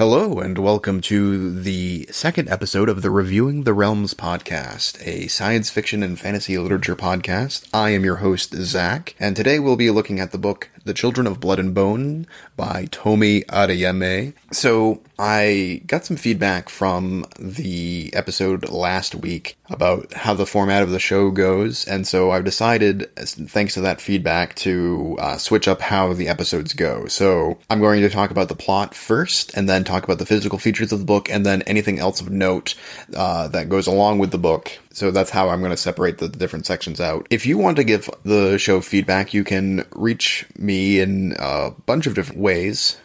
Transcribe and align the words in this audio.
Hello, 0.00 0.38
and 0.38 0.56
welcome 0.56 1.02
to 1.02 1.60
the 1.60 2.08
second 2.10 2.48
episode 2.48 2.88
of 2.88 3.02
the 3.02 3.10
Reviewing 3.10 3.64
the 3.64 3.74
Realms 3.74 4.14
podcast, 4.14 4.98
a 5.06 5.28
science 5.28 5.68
fiction 5.68 6.02
and 6.02 6.18
fantasy 6.18 6.56
literature 6.56 6.96
podcast. 6.96 7.68
I 7.70 7.90
am 7.90 8.02
your 8.02 8.16
host, 8.16 8.54
Zach, 8.54 9.14
and 9.20 9.36
today 9.36 9.58
we'll 9.58 9.76
be 9.76 9.90
looking 9.90 10.18
at 10.18 10.32
the 10.32 10.38
book 10.38 10.69
The 10.84 10.94
Children 10.94 11.26
of 11.26 11.40
Blood 11.40 11.58
and 11.58 11.74
Bone 11.74 12.26
by 12.56 12.88
Tomi 12.90 13.42
Adeyemi. 13.42 14.34
So, 14.52 15.02
I 15.18 15.82
got 15.86 16.06
some 16.06 16.16
feedback 16.16 16.68
from 16.68 17.26
the 17.38 18.10
episode 18.14 18.70
last 18.70 19.14
week 19.14 19.58
about 19.68 20.12
how 20.14 20.32
the 20.34 20.46
format 20.46 20.82
of 20.82 20.90
the 20.90 20.98
show 20.98 21.30
goes, 21.30 21.86
and 21.86 22.06
so 22.06 22.30
I've 22.30 22.44
decided, 22.44 23.14
thanks 23.16 23.74
to 23.74 23.82
that 23.82 24.00
feedback, 24.00 24.54
to 24.56 25.16
uh, 25.20 25.36
switch 25.36 25.68
up 25.68 25.82
how 25.82 26.14
the 26.14 26.28
episodes 26.28 26.72
go. 26.72 27.06
So, 27.06 27.58
I'm 27.68 27.80
going 27.80 28.00
to 28.00 28.08
talk 28.08 28.30
about 28.30 28.48
the 28.48 28.54
plot 28.54 28.94
first, 28.94 29.54
and 29.54 29.68
then 29.68 29.84
talk 29.84 30.04
about 30.04 30.18
the 30.18 30.26
physical 30.26 30.58
features 30.58 30.92
of 30.92 31.00
the 31.00 31.04
book, 31.04 31.30
and 31.30 31.44
then 31.44 31.62
anything 31.62 31.98
else 31.98 32.20
of 32.20 32.30
note 32.30 32.74
uh, 33.14 33.48
that 33.48 33.68
goes 33.68 33.86
along 33.86 34.18
with 34.18 34.30
the 34.30 34.38
book. 34.38 34.78
So 34.92 35.10
that's 35.10 35.30
how 35.30 35.48
I'm 35.48 35.60
going 35.60 35.70
to 35.70 35.76
separate 35.76 36.18
the 36.18 36.28
different 36.28 36.66
sections 36.66 37.00
out. 37.00 37.26
If 37.30 37.46
you 37.46 37.58
want 37.58 37.76
to 37.76 37.84
give 37.84 38.10
the 38.24 38.58
show 38.58 38.80
feedback, 38.80 39.32
you 39.32 39.44
can 39.44 39.86
reach 39.92 40.46
me 40.58 41.00
in 41.00 41.36
a 41.38 41.70
bunch 41.86 42.06
of 42.06 42.14
different 42.14 42.40
ways. 42.40 42.96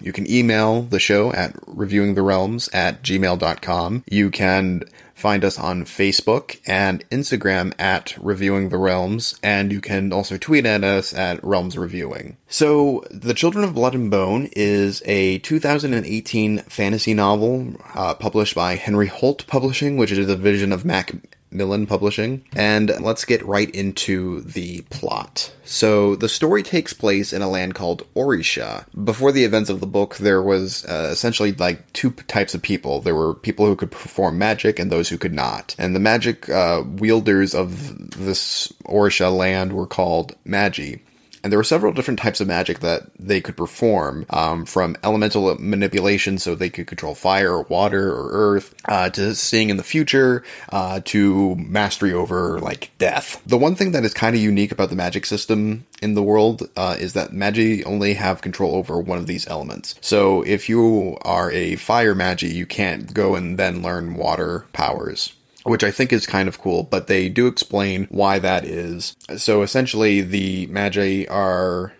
You 0.00 0.12
can 0.12 0.30
email 0.30 0.82
the 0.82 0.98
show 0.98 1.32
at 1.32 1.54
reviewingtherealms 1.66 2.74
at 2.74 3.02
gmail.com. 3.02 4.04
You 4.10 4.30
can 4.30 4.82
find 5.22 5.44
us 5.44 5.56
on 5.56 5.84
Facebook 5.84 6.58
and 6.66 7.08
Instagram 7.10 7.72
at 7.78 8.16
Reviewing 8.18 8.70
the 8.70 8.76
Realms, 8.76 9.38
and 9.40 9.70
you 9.70 9.80
can 9.80 10.12
also 10.12 10.36
tweet 10.36 10.66
at 10.66 10.82
us 10.82 11.14
at 11.14 11.42
Realms 11.44 11.78
Reviewing. 11.78 12.38
So, 12.48 13.04
The 13.08 13.32
Children 13.32 13.62
of 13.62 13.72
Blood 13.72 13.94
and 13.94 14.10
Bone 14.10 14.50
is 14.56 15.00
a 15.06 15.38
2018 15.38 16.58
fantasy 16.58 17.14
novel 17.14 17.76
uh, 17.94 18.14
published 18.14 18.56
by 18.56 18.74
Henry 18.74 19.06
Holt 19.06 19.46
Publishing, 19.46 19.96
which 19.96 20.10
is 20.10 20.18
a 20.18 20.26
division 20.26 20.72
of 20.72 20.84
Mac 20.84 21.12
Millen 21.52 21.86
Publishing. 21.86 22.44
And 22.54 22.90
let's 23.00 23.24
get 23.24 23.44
right 23.44 23.70
into 23.70 24.40
the 24.42 24.82
plot. 24.90 25.52
So, 25.64 26.16
the 26.16 26.28
story 26.28 26.62
takes 26.62 26.92
place 26.92 27.32
in 27.32 27.42
a 27.42 27.48
land 27.48 27.74
called 27.74 28.06
Orisha. 28.14 28.84
Before 29.04 29.32
the 29.32 29.44
events 29.44 29.70
of 29.70 29.80
the 29.80 29.86
book, 29.86 30.16
there 30.16 30.42
was 30.42 30.84
uh, 30.84 31.08
essentially 31.12 31.52
like 31.52 31.92
two 31.92 32.10
types 32.10 32.54
of 32.54 32.62
people. 32.62 33.00
There 33.00 33.14
were 33.14 33.34
people 33.34 33.66
who 33.66 33.76
could 33.76 33.90
perform 33.90 34.38
magic 34.38 34.78
and 34.78 34.90
those 34.90 35.08
who 35.08 35.18
could 35.18 35.34
not. 35.34 35.74
And 35.78 35.94
the 35.94 36.00
magic 36.00 36.48
uh, 36.48 36.82
wielders 36.84 37.54
of 37.54 38.10
this 38.18 38.72
Orisha 38.84 39.34
land 39.34 39.72
were 39.72 39.86
called 39.86 40.36
Magi. 40.44 40.96
And 41.42 41.52
there 41.52 41.58
were 41.58 41.64
several 41.64 41.92
different 41.92 42.20
types 42.20 42.40
of 42.40 42.48
magic 42.48 42.80
that 42.80 43.04
they 43.18 43.40
could 43.40 43.56
perform, 43.56 44.26
um, 44.30 44.64
from 44.64 44.96
elemental 45.02 45.56
manipulation, 45.58 46.38
so 46.38 46.54
they 46.54 46.70
could 46.70 46.86
control 46.86 47.14
fire, 47.14 47.52
or 47.52 47.62
water, 47.62 48.12
or 48.12 48.30
earth, 48.32 48.74
uh, 48.86 49.10
to 49.10 49.34
seeing 49.34 49.70
in 49.70 49.76
the 49.76 49.82
future, 49.82 50.44
uh, 50.70 51.00
to 51.04 51.56
mastery 51.56 52.12
over 52.12 52.60
like 52.60 52.90
death. 52.98 53.42
The 53.46 53.58
one 53.58 53.74
thing 53.74 53.92
that 53.92 54.04
is 54.04 54.14
kind 54.14 54.36
of 54.36 54.42
unique 54.42 54.72
about 54.72 54.90
the 54.90 54.96
magic 54.96 55.26
system 55.26 55.86
in 56.00 56.14
the 56.14 56.22
world 56.22 56.68
uh, 56.76 56.96
is 56.98 57.12
that 57.14 57.32
magi 57.32 57.82
only 57.84 58.14
have 58.14 58.40
control 58.40 58.74
over 58.74 58.98
one 59.00 59.18
of 59.18 59.26
these 59.26 59.46
elements. 59.48 59.94
So 60.00 60.42
if 60.42 60.68
you 60.68 61.18
are 61.22 61.50
a 61.50 61.76
fire 61.76 62.14
magi, 62.14 62.48
you 62.48 62.66
can't 62.66 63.12
go 63.12 63.34
and 63.34 63.58
then 63.58 63.82
learn 63.82 64.14
water 64.14 64.66
powers 64.72 65.32
which 65.64 65.84
I 65.84 65.90
think 65.90 66.12
is 66.12 66.26
kind 66.26 66.48
of 66.48 66.60
cool, 66.60 66.82
but 66.84 67.06
they 67.06 67.28
do 67.28 67.46
explain 67.46 68.06
why 68.10 68.38
that 68.38 68.64
is. 68.64 69.16
So 69.36 69.62
essentially, 69.62 70.20
the 70.20 70.66
Magi 70.66 71.24
are 71.30 71.92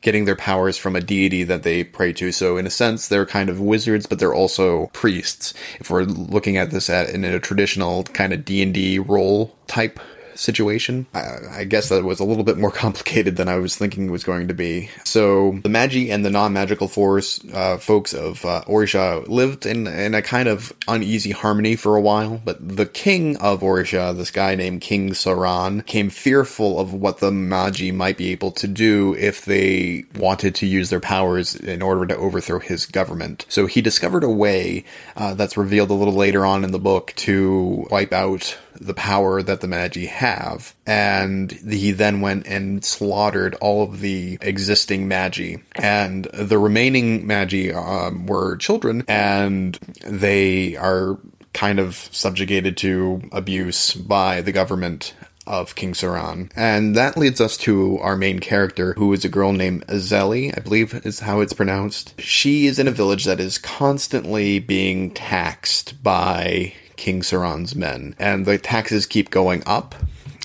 getting 0.00 0.24
their 0.24 0.36
powers 0.36 0.78
from 0.78 0.94
a 0.94 1.00
deity 1.00 1.42
that 1.42 1.62
they 1.64 1.82
pray 1.82 2.12
to. 2.12 2.30
So 2.30 2.56
in 2.56 2.66
a 2.66 2.70
sense, 2.70 3.08
they're 3.08 3.26
kind 3.26 3.48
of 3.48 3.60
wizards, 3.60 4.06
but 4.06 4.18
they're 4.18 4.34
also 4.34 4.86
priests. 4.92 5.52
If 5.80 5.90
we're 5.90 6.04
looking 6.04 6.56
at 6.56 6.70
this 6.70 6.88
at 6.88 7.10
in 7.10 7.24
a 7.24 7.40
traditional 7.40 8.04
kind 8.04 8.32
of 8.32 8.44
D 8.44 8.62
and 8.62 8.72
D 8.72 8.98
role 8.98 9.56
type 9.66 9.98
situation. 10.36 11.06
I, 11.14 11.38
I, 11.50 11.64
guess 11.64 11.88
that 11.88 12.04
was 12.04 12.20
a 12.20 12.24
little 12.24 12.44
bit 12.44 12.58
more 12.58 12.70
complicated 12.84 13.36
than 13.36 13.48
I 13.48 13.56
was 13.56 13.76
thinking 13.76 14.08
it 14.08 14.12
was 14.12 14.24
going 14.24 14.48
to 14.48 14.54
be. 14.54 14.90
So 15.04 15.58
the 15.62 15.68
Magi 15.68 16.12
and 16.12 16.24
the 16.24 16.30
non-magical 16.30 16.88
force 16.88 17.40
uh, 17.52 17.78
folks 17.78 18.14
of 18.14 18.44
uh, 18.44 18.62
Orisha 18.66 19.26
lived 19.28 19.66
in 19.66 19.86
in 19.86 20.14
a 20.14 20.22
kind 20.22 20.48
of 20.48 20.72
uneasy 20.88 21.32
harmony 21.32 21.76
for 21.76 21.96
a 21.96 22.00
while, 22.00 22.40
but 22.44 22.76
the 22.76 22.86
king 22.86 23.36
of 23.38 23.60
Orisha, 23.60 24.16
this 24.16 24.30
guy 24.30 24.54
named 24.54 24.80
King 24.80 25.10
Saran, 25.10 25.84
came 25.86 26.10
fearful 26.10 26.78
of 26.78 26.92
what 26.92 27.18
the 27.18 27.30
Magi 27.30 27.90
might 27.90 28.16
be 28.16 28.30
able 28.30 28.52
to 28.52 28.66
do 28.66 29.14
if 29.14 29.44
they 29.44 30.04
wanted 30.16 30.54
to 30.56 30.66
use 30.66 30.90
their 30.90 31.00
powers 31.00 31.54
in 31.54 31.82
order 31.82 32.06
to 32.06 32.16
overthrow 32.16 32.58
his 32.58 32.86
government. 32.86 33.46
So 33.48 33.66
he 33.66 33.80
discovered 33.80 34.24
a 34.24 34.30
way 34.30 34.84
uh, 35.16 35.34
that's 35.34 35.56
revealed 35.56 35.90
a 35.90 35.94
little 35.94 36.14
later 36.14 36.44
on 36.44 36.64
in 36.64 36.72
the 36.72 36.78
book 36.78 37.12
to 37.16 37.86
wipe 37.90 38.12
out 38.12 38.58
the 38.80 38.94
power 38.94 39.42
that 39.42 39.60
the 39.60 39.68
Magi 39.68 40.06
have. 40.06 40.74
And 40.86 41.52
he 41.52 41.92
then 41.92 42.20
went 42.20 42.46
and 42.46 42.84
slaughtered 42.84 43.54
all 43.56 43.82
of 43.82 44.00
the 44.00 44.38
existing 44.40 45.08
Magi. 45.08 45.56
And 45.74 46.24
the 46.32 46.58
remaining 46.58 47.26
Magi 47.26 47.72
um, 47.72 48.26
were 48.26 48.56
children, 48.56 49.04
and 49.08 49.78
they 50.04 50.76
are 50.76 51.18
kind 51.52 51.78
of 51.78 51.96
subjugated 52.12 52.76
to 52.76 53.22
abuse 53.32 53.94
by 53.94 54.42
the 54.42 54.52
government 54.52 55.14
of 55.46 55.74
King 55.74 55.92
Saran. 55.92 56.50
And 56.56 56.94
that 56.96 57.16
leads 57.16 57.40
us 57.40 57.56
to 57.58 57.98
our 57.98 58.16
main 58.16 58.40
character, 58.40 58.94
who 58.94 59.12
is 59.12 59.24
a 59.24 59.28
girl 59.28 59.52
named 59.52 59.86
Azeli, 59.86 60.52
I 60.56 60.60
believe 60.60 61.06
is 61.06 61.20
how 61.20 61.40
it's 61.40 61.52
pronounced. 61.52 62.20
She 62.20 62.66
is 62.66 62.78
in 62.78 62.88
a 62.88 62.92
village 62.92 63.24
that 63.24 63.40
is 63.40 63.58
constantly 63.58 64.58
being 64.58 65.12
taxed 65.12 66.02
by 66.02 66.74
King 66.96 67.20
Saran's 67.20 67.74
men. 67.74 68.14
And 68.18 68.46
the 68.46 68.58
taxes 68.58 69.06
keep 69.06 69.30
going 69.30 69.62
up 69.66 69.94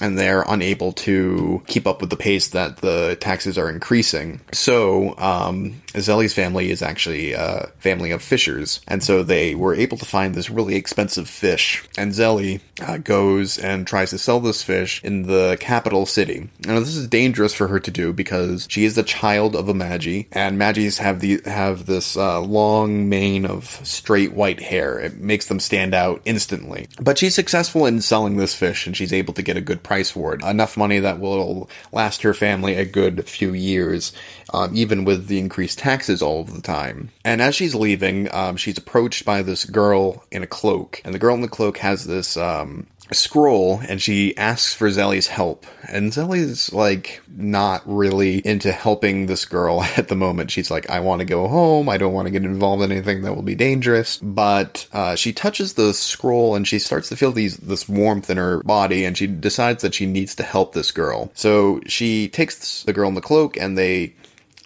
and 0.02 0.18
they're 0.18 0.44
unable 0.48 0.92
to 0.92 1.62
keep 1.68 1.86
up 1.86 2.02
with 2.02 2.10
the 2.10 2.18
pace 2.18 2.50
that 2.50 2.78
the 2.78 3.18
taxes 3.22 3.58
are 3.58 3.70
increasing. 3.70 4.42
So, 4.52 5.16
um, 5.18 5.81
Zélie's 5.94 6.34
family 6.34 6.72
is 6.72 6.82
actually 6.82 7.34
a 7.34 7.72
family 7.80 8.12
of 8.12 8.22
fishers, 8.22 8.82
and 8.88 9.04
so 9.04 9.24
they 9.24 9.56
were 9.56 9.76
able 9.76 9.98
to 9.98 10.06
find 10.06 10.34
this 10.34 10.50
really 10.50 10.76
expensive 10.76 11.28
fish. 11.30 11.84
And 11.98 12.12
Zélie 12.12 12.62
uh, 12.82 12.98
goes 12.98 13.58
and 13.58 13.86
tries 13.86 14.12
to 14.12 14.18
sell 14.18 14.40
this 14.40 14.64
fish 14.64 15.04
in 15.04 15.24
the 15.24 15.58
capital 15.60 16.06
city. 16.06 16.50
Now, 16.66 16.80
this 16.80 16.96
is 16.96 17.08
dangerous 17.08 17.54
for 17.54 17.68
her 17.68 17.80
to 17.80 17.92
do 17.92 18.14
because 18.14 18.68
she 18.70 18.86
is 18.86 18.96
the 18.96 19.04
child 19.04 19.56
of 19.56 19.68
a 19.70 19.74
Magi, 19.74 20.24
and 20.32 20.58
Magis 20.58 20.98
have 21.00 21.20
the 21.20 21.42
have 21.46 21.86
this 21.86 22.16
uh, 22.16 22.40
long 22.42 23.10
mane 23.10 23.46
of 23.46 23.66
straight 23.84 24.34
white 24.34 24.62
hair. 24.62 25.00
It 25.00 25.20
makes 25.20 25.48
them 25.48 25.60
stand 25.60 25.94
out 25.94 26.22
instantly. 26.26 26.88
But 27.00 27.18
she's 27.18 27.36
successful 27.36 27.86
in 27.86 28.02
selling 28.02 28.38
this 28.38 28.56
fish, 28.56 28.88
and 28.88 28.96
she's 28.96 29.14
able 29.14 29.34
to 29.34 29.42
get 29.42 29.58
a 29.58 29.62
good 29.62 29.84
price 29.84 30.12
for 30.12 30.34
it. 30.34 30.44
Enough 30.44 30.78
money 30.78 31.00
that 31.00 31.20
will 31.20 31.70
last 31.92 32.22
her 32.22 32.34
family 32.34 32.76
a 32.76 32.86
good 32.86 33.28
few 33.28 33.54
years, 33.54 34.14
um, 34.54 34.72
even 34.76 35.06
with 35.06 35.28
the 35.28 35.40
increased 35.40 35.81
taxes 35.82 36.22
all 36.22 36.44
the 36.44 36.62
time. 36.62 37.10
And 37.26 37.42
as 37.42 37.56
she's 37.56 37.76
leaving, 37.76 38.34
um, 38.34 38.56
she's 38.56 38.78
approached 38.78 39.26
by 39.26 39.42
this 39.42 39.66
girl 39.66 40.24
in 40.32 40.44
a 40.44 40.48
cloak, 40.48 41.02
and 41.04 41.14
the 41.14 41.20
girl 41.20 41.36
in 41.36 41.42
the 41.42 41.48
cloak 41.48 41.80
has 41.80 42.06
this 42.06 42.38
um, 42.38 42.88
scroll 43.14 43.82
and 43.88 44.02
she 44.02 44.36
asks 44.38 44.74
for 44.74 44.88
Zélie's 44.90 45.28
help. 45.28 45.66
And 45.88 46.12
Zélie's 46.12 46.72
like 46.74 47.22
not 47.36 47.82
really 47.86 48.38
into 48.46 48.72
helping 48.72 49.26
this 49.26 49.46
girl 49.46 49.84
at 49.98 50.08
the 50.08 50.16
moment. 50.16 50.52
She's 50.52 50.72
like, 50.72 50.90
I 50.90 51.00
want 51.00 51.20
to 51.20 51.26
go 51.26 51.48
home. 51.48 51.90
I 51.90 51.98
don't 51.98 52.14
want 52.14 52.28
to 52.28 52.32
get 52.32 52.44
involved 52.44 52.84
in 52.84 52.92
anything 52.92 53.22
that 53.24 53.36
will 53.36 53.42
be 53.42 53.56
dangerous. 53.56 54.18
But 54.18 54.88
uh, 54.94 55.16
she 55.16 55.34
touches 55.34 55.74
the 55.74 55.94
scroll 55.94 56.56
and 56.56 56.68
she 56.68 56.80
starts 56.80 57.10
to 57.10 57.16
feel 57.16 57.32
these 57.32 57.58
this 57.58 57.88
warmth 57.88 58.30
in 58.30 58.38
her 58.38 58.64
body 58.64 59.06
and 59.06 59.18
she 59.18 59.28
decides 59.28 59.82
that 59.82 59.94
she 59.94 60.06
needs 60.06 60.36
to 60.36 60.44
help 60.44 60.74
this 60.74 60.92
girl. 60.92 61.32
So 61.34 61.82
she 61.86 62.30
takes 62.30 62.84
the 62.84 62.94
girl 62.94 63.10
in 63.10 63.16
the 63.16 63.22
cloak 63.22 63.58
and 63.58 63.78
they 63.78 64.14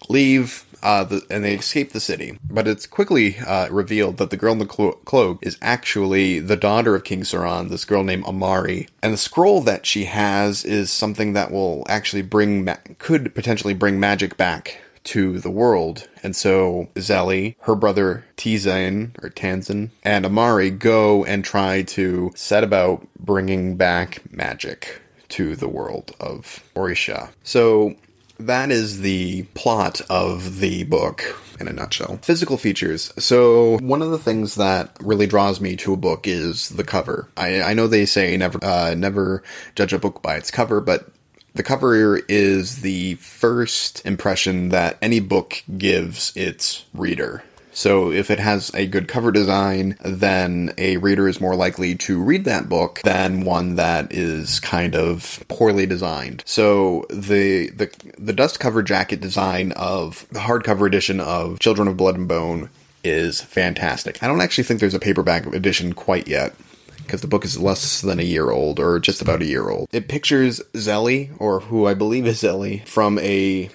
leave 0.10 0.66
uh, 0.84 1.04
the, 1.04 1.26
and 1.30 1.44
they 1.44 1.56
escape 1.56 1.92
the 1.92 2.00
city. 2.00 2.38
But 2.50 2.68
it's 2.68 2.86
quickly 2.86 3.38
uh, 3.40 3.70
revealed 3.70 4.18
that 4.18 4.30
the 4.30 4.38
girl 4.38 4.54
in 4.54 4.60
the 4.60 4.66
clo- 4.66 5.00
cloak 5.06 5.40
is 5.42 5.58
actually 5.62 6.40
the 6.40 6.56
daughter 6.56 6.96
of 6.96 7.04
King 7.04 7.22
Saran, 7.22 7.70
this 7.70 7.86
girl 7.86 8.04
named 8.04 8.26
Amari. 8.26 8.88
And 9.02 9.12
the 9.12 9.18
scroll 9.18 9.62
that 9.62 9.86
she 9.86 10.06
has 10.06 10.64
is 10.64 10.92
something 10.92 11.34
that 11.34 11.52
will 11.52 11.86
actually 11.90 12.22
bring, 12.22 12.64
ma- 12.64 12.78
could 13.00 13.34
potentially 13.34 13.74
bring 13.74 14.00
magic 14.00 14.38
back 14.38 14.82
to 15.06 15.40
the 15.40 15.52
world. 15.52 16.08
And 16.24 16.36
so 16.36 16.90
Zélie, 16.96 17.56
her 17.62 17.76
brother 17.76 18.26
Tizane 18.38 19.12
or 19.24 19.30
Tanzan, 19.30 19.92
and 20.04 20.26
Amari 20.26 20.70
go 20.70 21.24
and 21.26 21.44
try 21.44 21.84
to 21.84 22.32
set 22.36 22.64
about 22.64 23.08
bringing 23.20 23.76
back 23.78 24.22
magic 24.32 25.02
to 25.30 25.56
the 25.56 25.68
world 25.68 26.16
of 26.20 26.64
Orisha. 26.76 27.30
So 27.44 27.96
that 28.40 28.72
is 28.72 29.02
the 29.02 29.44
plot 29.54 30.02
of 30.10 30.60
the 30.60 30.84
book 30.84 31.42
in 31.60 31.68
a 31.68 31.74
nutshell. 31.74 32.20
Physical 32.22 32.58
features. 32.58 33.14
So, 33.18 33.78
one 33.80 34.02
of 34.02 34.12
the 34.12 34.18
things 34.18 34.56
that 34.56 34.96
really 35.00 35.28
draws 35.28 35.62
me 35.62 35.76
to 35.78 35.94
a 35.94 35.98
book 35.98 36.28
is 36.28 36.70
the 36.70 36.84
cover. 36.84 37.30
I, 37.38 37.62
I 37.62 37.74
know 37.74 37.88
they 37.88 38.06
say 38.06 38.36
never, 38.38 38.64
uh, 38.64 38.96
never 38.96 39.44
judge 39.76 39.94
a 39.94 40.00
book 40.00 40.22
by 40.22 40.36
its 40.36 40.52
cover, 40.52 40.82
but 40.82 41.10
the 41.54 41.64
cover 41.64 42.18
is 42.28 42.82
the 42.82 43.16
first 43.16 44.06
impression 44.06 44.70
that 44.70 44.98
any 45.02 45.22
book 45.22 45.64
gives 45.78 46.36
its 46.36 46.86
reader. 46.94 47.44
So 47.76 48.10
if 48.10 48.32
it 48.32 48.40
has 48.40 48.72
a 48.74 48.88
good 48.88 49.10
cover 49.10 49.34
design, 49.34 49.98
then 50.04 50.74
a 50.78 50.96
reader 50.98 51.28
is 51.28 51.42
more 51.42 51.58
likely 51.58 51.94
to 51.96 52.24
read 52.24 52.46
that 52.46 52.70
book 52.70 53.02
than 53.04 53.42
one 53.42 53.76
that 53.76 54.14
is 54.14 54.62
kind 54.62 54.96
of 54.96 55.44
poorly 55.50 55.86
designed. 55.86 56.42
So 56.46 57.06
the 57.10 57.70
the 57.72 57.92
the 58.18 58.32
dust 58.32 58.62
cover 58.62 58.82
jacket 58.82 59.20
design 59.20 59.74
of 59.74 60.26
the 60.32 60.40
hardcover 60.40 60.88
edition 60.88 61.20
of 61.20 61.60
Children 61.60 61.90
of 61.90 61.98
Blood 61.98 62.16
and 62.16 62.30
Bone 62.30 62.70
is 63.04 63.42
fantastic. 63.42 64.24
I 64.24 64.28
don't 64.28 64.42
actually 64.42 64.64
think 64.64 64.80
there's 64.80 64.94
a 64.94 65.00
paperback 65.00 65.46
edition 65.48 65.92
quite 65.92 66.30
yet 66.30 66.56
because 67.00 67.20
the 67.20 67.28
book 67.28 67.44
is 67.44 67.60
less 67.60 68.00
than 68.00 68.22
a 68.22 68.24
year 68.24 68.52
old 68.52 68.80
or 68.80 69.00
just 69.00 69.22
about 69.22 69.42
a 69.42 69.46
year 69.46 69.70
old. 69.70 69.90
It 69.92 70.08
pictures 70.08 70.62
Zélie, 70.74 71.30
or 71.40 71.60
who 71.60 71.88
I 71.88 71.94
believe 71.94 72.26
is 72.26 72.42
Zélie, 72.42 72.88
from 72.88 73.20
a 73.20 73.70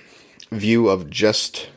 view 0.50 0.88
of 0.88 1.10
just 1.10 1.68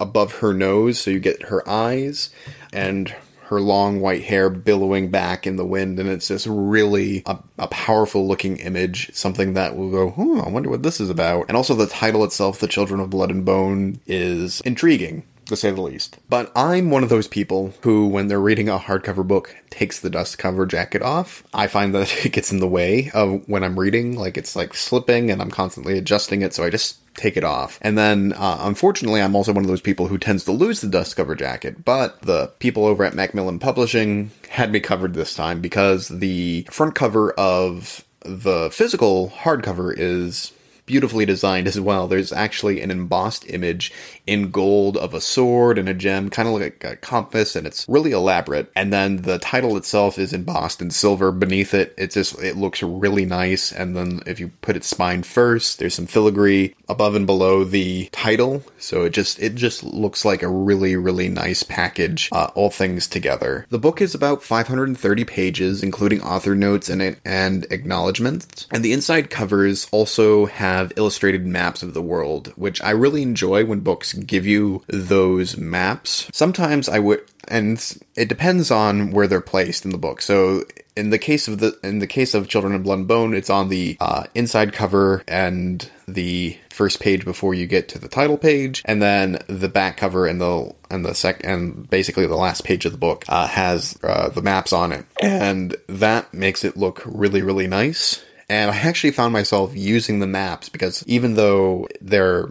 above 0.00 0.36
her 0.36 0.52
nose, 0.52 1.00
so 1.00 1.10
you 1.10 1.20
get 1.20 1.44
her 1.44 1.68
eyes 1.68 2.30
and 2.72 3.14
her 3.48 3.60
long 3.60 4.00
white 4.00 4.24
hair 4.24 4.50
billowing 4.50 5.10
back 5.10 5.46
in 5.46 5.56
the 5.56 5.64
wind, 5.64 5.98
and 5.98 6.08
it's 6.08 6.28
just 6.28 6.46
really 6.46 7.22
a, 7.24 7.38
a 7.58 7.68
powerful 7.68 8.28
looking 8.28 8.58
image, 8.58 9.10
something 9.14 9.54
that 9.54 9.74
will 9.74 9.90
go, 9.90 10.10
hmm, 10.10 10.40
I 10.40 10.48
wonder 10.50 10.68
what 10.68 10.82
this 10.82 11.00
is 11.00 11.08
about. 11.08 11.46
And 11.48 11.56
also 11.56 11.74
the 11.74 11.86
title 11.86 12.24
itself, 12.24 12.60
The 12.60 12.68
Children 12.68 13.00
of 13.00 13.08
Blood 13.08 13.30
and 13.30 13.46
Bone, 13.46 14.00
is 14.06 14.60
intriguing 14.62 15.22
to 15.46 15.56
say 15.56 15.70
the 15.70 15.80
least. 15.80 16.18
But 16.28 16.52
I'm 16.54 16.90
one 16.90 17.02
of 17.02 17.08
those 17.08 17.26
people 17.26 17.72
who, 17.80 18.06
when 18.06 18.28
they're 18.28 18.38
reading 18.38 18.68
a 18.68 18.78
hardcover 18.78 19.26
book, 19.26 19.56
takes 19.70 19.98
the 19.98 20.10
dust 20.10 20.36
cover 20.36 20.66
jacket 20.66 21.00
off. 21.00 21.42
I 21.54 21.68
find 21.68 21.94
that 21.94 22.14
it 22.26 22.32
gets 22.32 22.52
in 22.52 22.60
the 22.60 22.68
way 22.68 23.10
of 23.14 23.48
when 23.48 23.64
I'm 23.64 23.78
reading, 23.78 24.14
like 24.16 24.36
it's 24.36 24.56
like 24.56 24.74
slipping 24.74 25.30
and 25.30 25.40
I'm 25.40 25.50
constantly 25.50 25.96
adjusting 25.96 26.42
it, 26.42 26.52
so 26.52 26.64
I 26.64 26.70
just 26.70 26.98
take 27.18 27.36
it 27.36 27.44
off. 27.44 27.78
And 27.82 27.98
then, 27.98 28.32
uh, 28.32 28.58
unfortunately, 28.60 29.20
I'm 29.20 29.36
also 29.36 29.52
one 29.52 29.64
of 29.64 29.68
those 29.68 29.80
people 29.80 30.06
who 30.06 30.18
tends 30.18 30.44
to 30.44 30.52
lose 30.52 30.80
the 30.80 30.88
dust 30.88 31.16
cover 31.16 31.34
jacket, 31.34 31.84
but 31.84 32.22
the 32.22 32.48
people 32.58 32.86
over 32.86 33.04
at 33.04 33.14
Macmillan 33.14 33.58
Publishing 33.58 34.30
had 34.48 34.72
me 34.72 34.80
covered 34.80 35.14
this 35.14 35.34
time 35.34 35.60
because 35.60 36.08
the 36.08 36.66
front 36.70 36.94
cover 36.94 37.32
of 37.32 38.04
the 38.20 38.70
physical 38.70 39.30
hardcover 39.30 39.94
is 39.96 40.52
beautifully 40.88 41.26
designed 41.26 41.68
as 41.68 41.78
well. 41.78 42.08
There's 42.08 42.32
actually 42.32 42.80
an 42.80 42.90
embossed 42.90 43.48
image 43.48 43.92
in 44.26 44.50
gold 44.50 44.96
of 44.96 45.14
a 45.14 45.20
sword 45.20 45.78
and 45.78 45.88
a 45.88 45.94
gem, 45.94 46.30
kind 46.30 46.48
of 46.48 46.54
like 46.54 46.82
a 46.82 46.96
compass, 46.96 47.54
and 47.54 47.66
it's 47.66 47.86
really 47.88 48.10
elaborate. 48.10 48.72
And 48.74 48.92
then 48.92 49.22
the 49.22 49.38
title 49.38 49.76
itself 49.76 50.18
is 50.18 50.32
embossed 50.32 50.82
in 50.82 50.90
silver 50.90 51.30
beneath 51.30 51.74
it. 51.74 51.94
It 51.96 52.10
just 52.10 52.42
it 52.42 52.56
looks 52.56 52.82
really 52.82 53.26
nice. 53.26 53.70
And 53.70 53.94
then 53.94 54.22
if 54.26 54.40
you 54.40 54.48
put 54.62 54.76
it 54.76 54.84
spine 54.84 55.22
first, 55.22 55.78
there's 55.78 55.94
some 55.94 56.06
filigree 56.06 56.74
above 56.88 57.14
and 57.14 57.26
below 57.26 57.64
the 57.64 58.08
title, 58.10 58.64
so 58.78 59.04
it 59.04 59.10
just 59.10 59.38
it 59.40 59.54
just 59.54 59.84
looks 59.84 60.24
like 60.24 60.42
a 60.42 60.48
really 60.48 60.96
really 60.96 61.28
nice 61.28 61.62
package, 61.62 62.30
uh, 62.32 62.50
all 62.54 62.70
things 62.70 63.06
together. 63.06 63.66
The 63.68 63.78
book 63.78 64.00
is 64.00 64.14
about 64.14 64.42
530 64.42 65.24
pages, 65.24 65.82
including 65.82 66.22
author 66.22 66.54
notes 66.54 66.88
and 66.88 67.18
and 67.24 67.66
acknowledgments. 67.70 68.66
And 68.70 68.82
the 68.84 68.92
inside 68.92 69.28
covers 69.28 69.86
also 69.90 70.46
have 70.78 70.92
illustrated 70.96 71.46
maps 71.46 71.82
of 71.82 71.94
the 71.94 72.02
world, 72.02 72.52
which 72.56 72.82
I 72.82 72.90
really 72.90 73.22
enjoy 73.22 73.64
when 73.64 73.80
books 73.80 74.12
give 74.12 74.46
you 74.46 74.82
those 74.88 75.56
maps. 75.56 76.28
Sometimes 76.32 76.88
I 76.88 76.98
would 76.98 77.22
and 77.48 77.98
it 78.14 78.28
depends 78.28 78.70
on 78.70 79.10
where 79.10 79.26
they're 79.26 79.40
placed 79.40 79.84
in 79.84 79.90
the 79.90 79.98
book. 79.98 80.20
So 80.20 80.64
in 80.96 81.10
the 81.10 81.18
case 81.18 81.48
of 81.48 81.58
the 81.58 81.78
in 81.82 81.98
the 81.98 82.06
case 82.06 82.34
of 82.34 82.48
Children 82.48 82.74
of 82.74 82.82
Blood 82.82 82.98
and 82.98 83.08
Bone, 83.08 83.34
it's 83.34 83.50
on 83.50 83.68
the 83.68 83.96
uh, 84.00 84.24
inside 84.34 84.72
cover 84.72 85.22
and 85.26 85.88
the 86.06 86.56
first 86.70 87.00
page 87.00 87.24
before 87.24 87.54
you 87.54 87.66
get 87.66 87.88
to 87.88 87.98
the 87.98 88.08
title 88.08 88.38
page, 88.38 88.82
and 88.84 89.00
then 89.00 89.38
the 89.46 89.68
back 89.68 89.96
cover 89.96 90.26
and 90.26 90.40
the 90.40 90.74
and 90.90 91.04
the 91.04 91.14
sec 91.14 91.40
and 91.44 91.88
basically 91.88 92.26
the 92.26 92.36
last 92.36 92.64
page 92.64 92.84
of 92.84 92.92
the 92.92 92.98
book 92.98 93.24
uh, 93.28 93.46
has 93.46 93.98
uh, 94.02 94.28
the 94.28 94.42
maps 94.42 94.72
on 94.72 94.92
it, 94.92 95.04
and 95.22 95.76
that 95.88 96.32
makes 96.34 96.64
it 96.64 96.76
look 96.76 97.02
really 97.04 97.42
really 97.42 97.66
nice. 97.66 98.22
And 98.48 98.70
I 98.70 98.76
actually 98.76 99.10
found 99.10 99.32
myself 99.32 99.72
using 99.74 100.20
the 100.20 100.26
maps 100.26 100.68
because 100.68 101.04
even 101.06 101.34
though 101.34 101.88
they're 102.00 102.50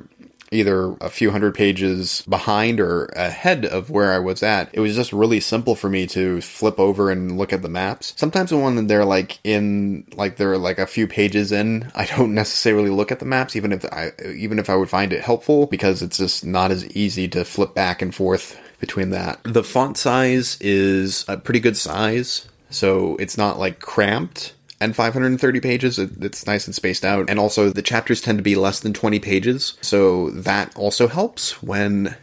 either 0.52 0.96
a 1.02 1.10
few 1.10 1.32
hundred 1.32 1.54
pages 1.56 2.24
behind 2.28 2.80
or 2.80 3.06
ahead 3.08 3.66
of 3.66 3.90
where 3.90 4.14
I 4.14 4.20
was 4.20 4.44
at. 4.44 4.70
It 4.74 4.80
was 4.80 4.96
just 4.96 5.12
really 5.12 5.40
simple 5.40 5.76
for 5.76 5.90
me 5.90 6.08
to 6.08 6.42
flip 6.42 6.80
over 6.80 7.12
and 7.12 7.38
look 7.38 7.52
at 7.52 7.62
the 7.62 7.70
maps. 7.70 8.14
Sometimes 8.16 8.54
when 8.54 8.88
they're 8.88 9.06
like 9.06 9.40
in, 9.44 10.06
like 10.16 10.38
they're 10.38 10.58
like 10.58 10.80
a 10.80 10.88
few 10.88 11.08
pages 11.08 11.52
in, 11.52 11.92
I 11.96 12.06
don't 12.06 12.34
necessarily 12.34 12.90
look 12.90 13.12
at 13.12 13.20
the 13.20 13.26
maps, 13.26 13.56
even 13.56 13.72
if 13.72 13.86
I, 13.86 14.12
even 14.26 14.60
if 14.60 14.70
I 14.70 14.76
would 14.76 14.90
find 14.90 15.12
it 15.12 15.24
helpful, 15.24 15.66
because 15.66 16.02
it's 16.02 16.18
just 16.18 16.46
not 16.46 16.72
as 16.72 16.88
easy 16.96 17.28
to 17.30 17.44
flip 17.44 17.74
back 17.74 18.02
and 18.02 18.14
forth 18.14 18.60
between 18.80 19.10
that. 19.10 19.40
The 19.44 19.64
font 19.64 19.98
size 19.98 20.58
is 20.62 21.26
a 21.28 21.38
pretty 21.38 21.60
good 21.60 21.78
size. 21.78 22.48
So 22.70 23.16
it's 23.18 23.38
not 23.38 23.60
like 23.60 23.80
cramped, 23.80 24.54
and 24.80 24.96
530 24.96 25.60
pages. 25.60 26.00
It's 26.00 26.46
nice 26.46 26.66
and 26.66 26.76
spaced 26.76 27.06
out. 27.06 27.30
And 27.30 27.40
also, 27.40 27.70
the 27.70 27.82
chapters 27.82 28.22
tend 28.22 28.38
to 28.38 28.44
be 28.44 28.56
less 28.56 28.80
than 28.80 28.94
20 28.94 29.20
pages. 29.20 29.78
So 29.82 30.30
that 30.32 30.76
also 30.76 31.08
helps 31.08 31.62
when 31.64 32.16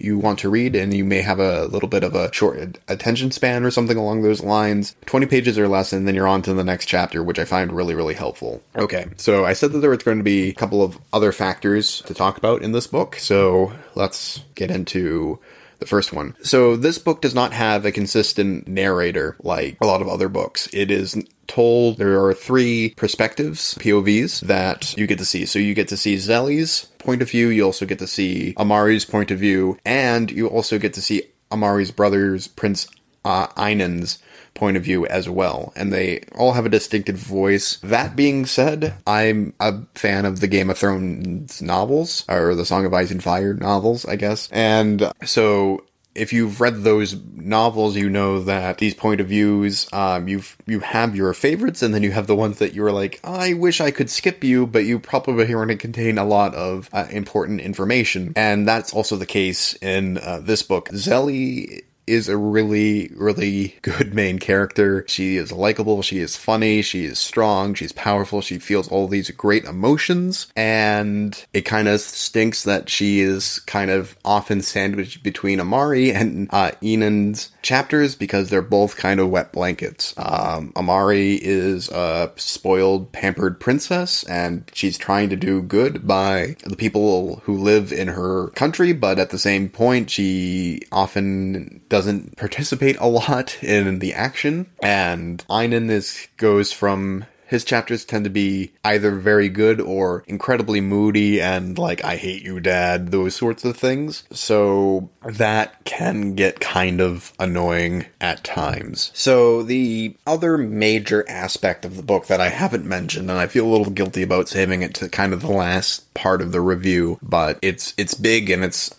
you 0.00 0.18
want 0.18 0.38
to 0.38 0.48
read 0.48 0.74
and 0.74 0.94
you 0.94 1.04
may 1.04 1.20
have 1.20 1.38
a 1.38 1.66
little 1.66 1.88
bit 1.88 2.02
of 2.02 2.14
a 2.14 2.32
short 2.32 2.78
attention 2.88 3.30
span 3.30 3.64
or 3.64 3.70
something 3.70 3.98
along 3.98 4.22
those 4.22 4.42
lines. 4.42 4.96
20 5.06 5.26
pages 5.26 5.58
or 5.58 5.68
less, 5.68 5.92
and 5.92 6.08
then 6.08 6.14
you're 6.14 6.26
on 6.26 6.42
to 6.42 6.54
the 6.54 6.64
next 6.64 6.86
chapter, 6.86 7.22
which 7.22 7.38
I 7.38 7.44
find 7.44 7.72
really, 7.72 7.94
really 7.94 8.14
helpful. 8.14 8.62
Okay, 8.76 9.06
so 9.16 9.44
I 9.44 9.52
said 9.52 9.72
that 9.72 9.80
there 9.80 9.90
was 9.90 10.02
going 10.02 10.18
to 10.18 10.24
be 10.24 10.48
a 10.48 10.54
couple 10.54 10.82
of 10.82 10.98
other 11.12 11.32
factors 11.32 12.00
to 12.02 12.14
talk 12.14 12.38
about 12.38 12.62
in 12.62 12.72
this 12.72 12.86
book, 12.86 13.16
so 13.16 13.72
let's 13.94 14.40
get 14.54 14.70
into 14.70 15.38
the 15.80 15.86
first 15.86 16.12
one. 16.12 16.36
So 16.42 16.76
this 16.76 16.98
book 16.98 17.20
does 17.20 17.34
not 17.34 17.52
have 17.52 17.84
a 17.84 17.92
consistent 17.92 18.68
narrator 18.68 19.36
like 19.42 19.78
a 19.80 19.86
lot 19.86 20.02
of 20.02 20.08
other 20.08 20.28
books. 20.28 20.68
It 20.72 20.90
is 20.90 21.16
told 21.50 21.98
there 21.98 22.24
are 22.24 22.32
three 22.32 22.94
perspectives, 22.96 23.74
POVs, 23.74 24.40
that 24.42 24.96
you 24.96 25.06
get 25.06 25.18
to 25.18 25.24
see. 25.24 25.44
So 25.44 25.58
you 25.58 25.74
get 25.74 25.88
to 25.88 25.96
see 25.96 26.14
Zélie's 26.14 26.86
point 26.98 27.22
of 27.22 27.30
view, 27.30 27.48
you 27.48 27.64
also 27.64 27.84
get 27.84 27.98
to 27.98 28.06
see 28.06 28.54
Amari's 28.56 29.04
point 29.04 29.30
of 29.30 29.38
view, 29.38 29.76
and 29.84 30.30
you 30.30 30.46
also 30.46 30.78
get 30.78 30.94
to 30.94 31.02
see 31.02 31.24
Amari's 31.50 31.90
brother's 31.90 32.46
Prince 32.46 32.86
uh, 33.24 33.48
Einan's 33.56 34.18
point 34.54 34.76
of 34.76 34.84
view 34.84 35.06
as 35.06 35.28
well. 35.28 35.72
And 35.76 35.92
they 35.92 36.20
all 36.36 36.52
have 36.52 36.66
a 36.66 36.70
distinctive 36.70 37.16
voice. 37.16 37.78
That 37.82 38.16
being 38.16 38.46
said, 38.46 38.94
I'm 39.06 39.54
a 39.60 39.82
fan 39.94 40.24
of 40.24 40.40
the 40.40 40.48
Game 40.48 40.70
of 40.70 40.78
Thrones 40.78 41.60
novels, 41.60 42.24
or 42.28 42.54
the 42.54 42.64
Song 42.64 42.86
of 42.86 42.94
Ice 42.94 43.10
and 43.10 43.22
Fire 43.22 43.54
novels, 43.54 44.04
I 44.06 44.16
guess. 44.16 44.48
And 44.52 45.10
so 45.24 45.84
if 46.14 46.32
you've 46.32 46.60
read 46.60 46.82
those 46.82 47.16
novels, 47.34 47.96
you 47.96 48.10
know 48.10 48.40
that 48.40 48.78
these 48.78 48.94
point 48.94 49.20
of 49.20 49.28
views, 49.28 49.88
um, 49.92 50.28
you've 50.28 50.56
you 50.66 50.80
have 50.80 51.14
your 51.14 51.32
favorites, 51.34 51.82
and 51.82 51.94
then 51.94 52.02
you 52.02 52.10
have 52.12 52.26
the 52.26 52.36
ones 52.36 52.58
that 52.58 52.74
you're 52.74 52.92
like, 52.92 53.20
I 53.22 53.54
wish 53.54 53.80
I 53.80 53.90
could 53.90 54.10
skip 54.10 54.42
you, 54.42 54.66
but 54.66 54.84
you 54.84 54.98
probably 54.98 55.54
want 55.54 55.70
to 55.70 55.76
contain 55.76 56.18
a 56.18 56.24
lot 56.24 56.54
of 56.54 56.90
uh, 56.92 57.06
important 57.10 57.60
information, 57.60 58.32
and 58.36 58.66
that's 58.66 58.92
also 58.92 59.16
the 59.16 59.26
case 59.26 59.74
in 59.74 60.18
uh, 60.18 60.40
this 60.40 60.62
book. 60.62 60.88
Zélie 60.90 61.82
is 62.10 62.28
a 62.28 62.36
really, 62.36 63.10
really 63.14 63.76
good 63.82 64.12
main 64.12 64.38
character. 64.38 65.04
She 65.06 65.36
is 65.36 65.52
likable, 65.52 66.02
she 66.02 66.18
is 66.18 66.36
funny, 66.36 66.82
she 66.82 67.04
is 67.04 67.18
strong, 67.18 67.74
she's 67.74 67.92
powerful, 67.92 68.40
she 68.40 68.58
feels 68.58 68.88
all 68.88 69.06
these 69.06 69.30
great 69.30 69.64
emotions, 69.64 70.52
and 70.56 71.44
it 71.52 71.62
kind 71.62 71.88
of 71.88 72.00
stinks 72.00 72.64
that 72.64 72.88
she 72.88 73.20
is 73.20 73.60
kind 73.60 73.90
of 73.90 74.16
often 74.24 74.60
sandwiched 74.60 75.22
between 75.22 75.60
Amari 75.60 76.12
and 76.12 76.48
uh, 76.52 76.72
Einan's 76.82 77.50
chapters 77.62 78.14
because 78.14 78.50
they're 78.50 78.62
both 78.62 78.96
kind 78.96 79.20
of 79.20 79.30
wet 79.30 79.52
blankets. 79.52 80.12
Um, 80.16 80.72
Amari 80.76 81.34
is 81.34 81.88
a 81.90 82.32
spoiled, 82.36 83.12
pampered 83.12 83.60
princess, 83.60 84.24
and 84.24 84.68
she's 84.74 84.98
trying 84.98 85.30
to 85.30 85.36
do 85.36 85.62
good 85.62 86.06
by 86.06 86.56
the 86.64 86.76
people 86.76 87.36
who 87.44 87.56
live 87.56 87.92
in 87.92 88.08
her 88.08 88.48
country, 88.48 88.92
but 88.92 89.18
at 89.18 89.30
the 89.30 89.38
same 89.38 89.68
point, 89.68 90.10
she 90.10 90.82
often 90.90 91.80
does 91.88 91.99
doesn't 92.00 92.34
participate 92.38 92.96
a 92.98 93.06
lot 93.06 93.62
in 93.62 93.98
the 93.98 94.14
action, 94.14 94.64
and 94.82 95.44
Einan 95.50 95.90
is 95.90 96.28
goes 96.38 96.72
from 96.72 97.26
his 97.46 97.62
chapters 97.62 98.06
tend 98.06 98.24
to 98.24 98.30
be 98.30 98.72
either 98.84 99.10
very 99.10 99.50
good 99.50 99.82
or 99.82 100.24
incredibly 100.26 100.80
moody 100.80 101.42
and 101.42 101.76
like 101.76 102.02
I 102.02 102.16
hate 102.16 102.42
you 102.42 102.58
dad 102.58 103.10
those 103.10 103.34
sorts 103.34 103.66
of 103.66 103.76
things. 103.76 104.22
So 104.32 105.10
that 105.24 105.84
can 105.84 106.36
get 106.36 106.60
kind 106.60 107.02
of 107.02 107.34
annoying 107.38 108.06
at 108.18 108.44
times. 108.44 109.10
So 109.12 109.62
the 109.62 110.16
other 110.26 110.56
major 110.56 111.28
aspect 111.28 111.84
of 111.84 111.96
the 111.96 112.02
book 112.02 112.28
that 112.28 112.40
I 112.40 112.48
haven't 112.48 112.86
mentioned 112.86 113.28
and 113.28 113.38
I 113.38 113.46
feel 113.46 113.66
a 113.66 113.72
little 113.72 113.92
guilty 113.92 114.22
about 114.22 114.48
saving 114.48 114.80
it 114.80 114.94
to 114.94 115.08
kind 115.10 115.34
of 115.34 115.42
the 115.42 115.52
last 115.52 116.14
part 116.14 116.40
of 116.40 116.52
the 116.52 116.62
review, 116.62 117.18
but 117.20 117.58
it's 117.60 117.92
it's 117.98 118.14
big 118.14 118.48
and 118.48 118.64
it's 118.64 118.94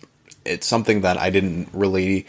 it's 0.45 0.67
something 0.67 1.01
that 1.01 1.17
I 1.17 1.29
didn't 1.29 1.69
really 1.73 2.25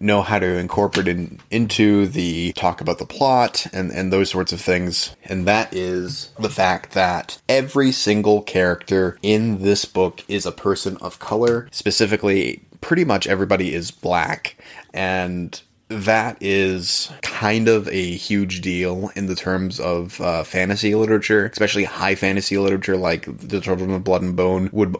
know 0.00 0.22
how 0.22 0.38
to 0.38 0.56
incorporate 0.56 1.06
it 1.06 1.30
into 1.50 2.06
the 2.06 2.52
talk 2.54 2.80
about 2.80 2.98
the 2.98 3.06
plot 3.06 3.66
and, 3.72 3.90
and 3.92 4.12
those 4.12 4.30
sorts 4.30 4.52
of 4.52 4.60
things. 4.60 5.14
And 5.24 5.46
that 5.46 5.74
is 5.74 6.30
the 6.38 6.48
fact 6.48 6.92
that 6.92 7.40
every 7.48 7.92
single 7.92 8.42
character 8.42 9.18
in 9.22 9.62
this 9.62 9.84
book 9.84 10.24
is 10.26 10.46
a 10.46 10.52
person 10.52 10.96
of 10.98 11.18
color, 11.18 11.68
specifically 11.70 12.62
pretty 12.80 13.04
much 13.04 13.26
everybody 13.26 13.74
is 13.74 13.90
black. 13.90 14.56
And 14.94 15.60
that 15.88 16.38
is 16.40 17.10
kind 17.22 17.68
of 17.68 17.88
a 17.88 18.12
huge 18.12 18.60
deal 18.60 19.10
in 19.16 19.26
the 19.26 19.34
terms 19.34 19.80
of 19.80 20.20
uh, 20.20 20.44
fantasy 20.44 20.94
literature, 20.94 21.46
especially 21.46 21.84
high 21.84 22.14
fantasy 22.14 22.56
literature 22.56 22.96
like 22.96 23.26
The 23.26 23.60
Children 23.60 23.90
of 23.90 24.04
Blood 24.04 24.22
and 24.22 24.36
Bone 24.36 24.70
would 24.72 24.94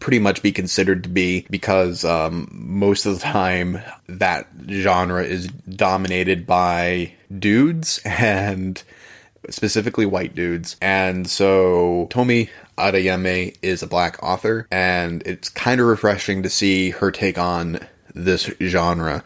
pretty 0.00 0.18
much 0.18 0.42
be 0.42 0.52
considered 0.52 1.04
to 1.04 1.08
be 1.08 1.46
because 1.50 2.04
um, 2.04 2.48
most 2.50 3.06
of 3.06 3.14
the 3.14 3.20
time 3.20 3.80
that 4.08 4.48
genre 4.68 5.22
is 5.22 5.46
dominated 5.48 6.46
by 6.46 7.12
dudes 7.38 8.00
and 8.04 8.82
specifically 9.48 10.06
white 10.06 10.34
dudes. 10.34 10.76
And 10.80 11.28
so 11.28 12.08
Tomi 12.10 12.50
Adeyemi 12.76 13.56
is 13.62 13.82
a 13.82 13.86
black 13.86 14.22
author, 14.22 14.66
and 14.70 15.22
it's 15.26 15.48
kind 15.48 15.80
of 15.80 15.86
refreshing 15.86 16.42
to 16.42 16.50
see 16.50 16.90
her 16.90 17.10
take 17.10 17.38
on 17.38 17.80
this 18.14 18.50
genre 18.60 19.22